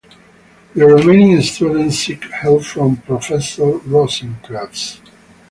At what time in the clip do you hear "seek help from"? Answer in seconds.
1.99-2.97